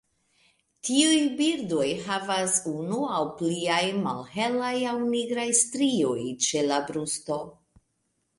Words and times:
Tiuj 0.87 1.17
birdoj 1.41 1.89
havas 2.05 2.55
unu 2.71 3.01
aŭ 3.17 3.19
pliaj 3.43 3.83
malhelaj 4.07 4.73
aŭ 4.93 4.95
nigraj 5.13 5.47
strioj 5.61 6.17
ĉe 6.49 6.65
la 6.73 6.81
brusto. 6.91 7.39